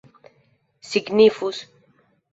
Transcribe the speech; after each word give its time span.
signifus 0.89 1.57